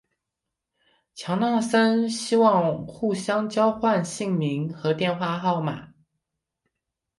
[1.13, 5.93] 强纳森希望互相交换姓名和电话号码。